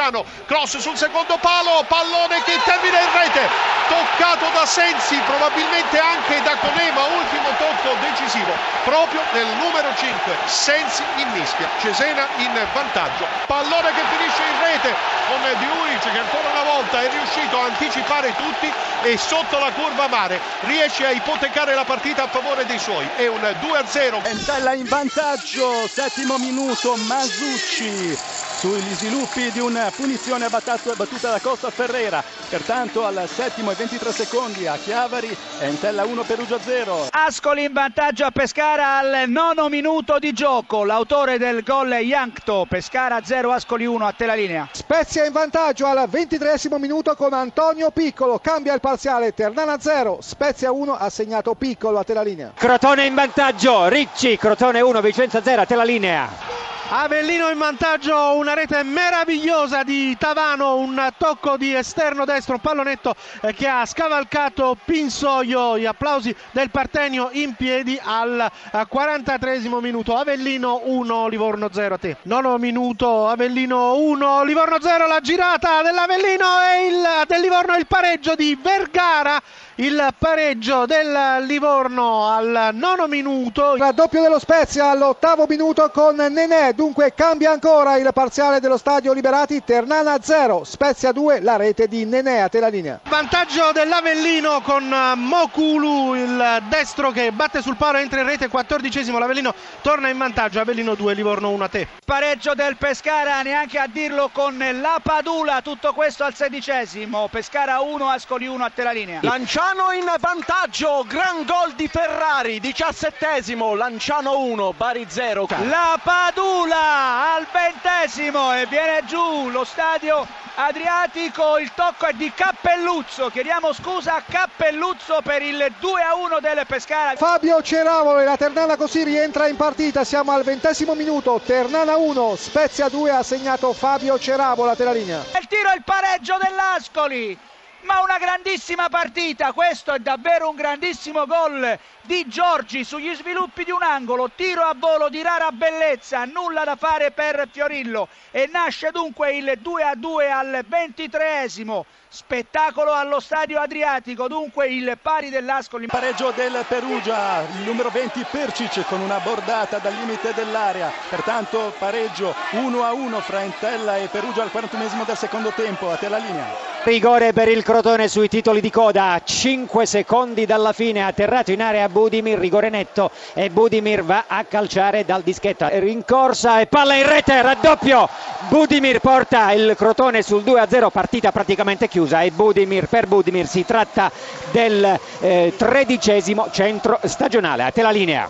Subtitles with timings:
[0.00, 3.46] Lanciano, cross sul secondo palo, pallone che termina in rete,
[3.86, 8.50] toccato da Sensi, probabilmente anche da Conema, ultimo tocco decisivo,
[8.84, 14.96] proprio nel numero 5, Sensi in mischia, Cesena in vantaggio, pallone che finisce in rete
[15.28, 18.72] con Diuric che ancora una volta è riuscito a anticipare tutti
[19.02, 20.40] e sotto la curva mare.
[20.60, 24.24] Riesce a ipotecare la partita a favore dei suoi, è un 2-0.
[24.24, 32.22] Entella in vantaggio, settimo minuto, Masucci sugli sviluppi di una punizione battuta da Costa Ferreira.
[32.50, 37.06] Pertanto al settimo e 23 secondi a Chiavari, Entella 1 Perugia 0.
[37.10, 40.84] Ascoli in vantaggio a Pescara al nono minuto di gioco.
[40.84, 42.66] L'autore del gol è Yankto.
[42.68, 44.68] Pescara 0, Ascoli 1 a te la linea.
[44.72, 48.40] Spezia in vantaggio al 23 minuto con Antonio Piccolo.
[48.40, 52.52] Cambia il parziale Ternana 0, Spezia 1 ha segnato Piccolo a te la linea.
[52.54, 56.49] Crotone in vantaggio, Ricci, Crotone 1, Vicenza 0 a te la linea.
[56.92, 63.14] Avellino in vantaggio, una rete meravigliosa di Tavano, un tocco di esterno destro, un pallonetto
[63.42, 68.50] eh, che ha scavalcato Pinsoio, gli applausi del Partenio in piedi al
[68.88, 70.16] 43 eh, minuto.
[70.16, 72.16] Avellino 1, Livorno 0 a te.
[72.22, 78.34] Nono minuto, Avellino 1, Livorno 0, la girata dell'Avellino e il, del Livorno il pareggio
[78.34, 79.40] di Vergara
[79.80, 83.76] il pareggio del Livorno al nono minuto.
[83.76, 89.62] Raddoppio dello Spezia all'ottavo minuto con Nenè, dunque cambia ancora il parziale dello stadio Liberati,
[89.62, 93.00] Ternana 0, Spezia 2, la rete di Nenè a te la linea.
[93.06, 99.54] Vantaggio dell'Avellino con Mokulu, il destro che batte sul palo, entra in rete, quattordicesimo, l'Avellino
[99.82, 101.86] torna in vantaggio, Avellino 2, Livorno 1 a te.
[102.02, 108.08] Pareggio del Pescara, neanche a dirlo con la Padula, tutto questo al sedicesimo, Pescara 1,
[108.08, 109.20] Ascoli 1 a te la linea.
[109.22, 115.48] Lanciato Lanciano in vantaggio, gran gol di Ferrari, diciassettesimo, Lanciano 1, Bari 0.
[115.68, 123.30] La Padula al ventesimo e viene giù lo stadio Adriatico, il tocco è di Cappelluzzo,
[123.30, 127.16] chiediamo scusa a Cappelluzzo per il 2 a 1 del Pescara.
[127.16, 132.36] Fabio Ceravolo e la Ternana così rientra in partita, siamo al ventesimo minuto, Ternana 1,
[132.36, 135.24] Spezia 2 ha segnato Fabio Ceravolo a te la linea.
[135.40, 137.38] Il tiro è il pareggio dell'Ascoli
[137.82, 143.70] ma una grandissima partita, questo è davvero un grandissimo gol di Giorgi sugli sviluppi di
[143.70, 148.90] un angolo, tiro a volo di rara bellezza, nulla da fare per Fiorillo e nasce
[148.90, 151.86] dunque il 2 a 2 al ventitreesimo.
[152.12, 155.86] Spettacolo allo stadio Adriatico, dunque il pari dell'Ascoli.
[155.86, 160.90] Pareggio del Perugia, il numero 20 Percic con una bordata dal limite dell'area.
[161.08, 165.92] Pertanto pareggio 1 a 1 fra Entella e Perugia al 41 del secondo tempo.
[165.92, 166.48] A te la linea.
[166.82, 171.88] Rigore per il Crotone sui titoli di coda, 5 secondi dalla fine, atterrato in area
[171.88, 177.40] Budimir, rigore netto e Budimir va a calciare dal dischetto, rincorsa e palla in rete,
[177.40, 178.08] raddoppio,
[178.48, 184.10] Budimir porta il Crotone sul 2-0, partita praticamente chiusa e Budimir, per Budimir si tratta
[184.50, 188.28] del eh, tredicesimo centro stagionale, a te la linea.